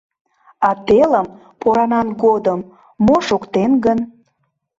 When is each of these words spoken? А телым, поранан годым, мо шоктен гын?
А 0.67 0.69
телым, 0.87 1.27
поранан 1.61 2.07
годым, 2.23 2.59
мо 3.05 3.15
шоктен 3.27 3.71
гын? 3.85 3.99